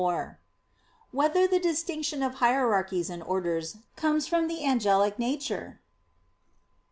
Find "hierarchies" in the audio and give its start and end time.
2.41-3.07